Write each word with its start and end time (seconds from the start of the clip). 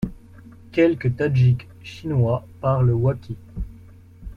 Quelques 0.71 1.15
Tadjiks 1.15 1.67
chinois 1.83 2.43
parlent 2.59 2.89
wakhi. 2.91 3.37